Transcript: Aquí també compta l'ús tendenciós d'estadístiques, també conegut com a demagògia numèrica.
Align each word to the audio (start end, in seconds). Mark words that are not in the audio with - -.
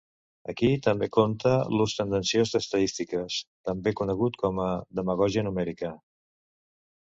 Aquí 0.51 0.69
també 0.87 1.09
compta 1.17 1.51
l'ús 1.73 1.93
tendenciós 1.99 2.55
d'estadístiques, 2.55 3.37
també 3.71 3.95
conegut 4.03 4.43
com 4.47 4.65
a 4.67 4.69
demagògia 5.03 5.49
numèrica. 5.51 5.97